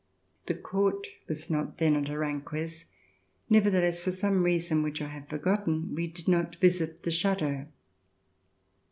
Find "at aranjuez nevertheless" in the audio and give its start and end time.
1.95-4.01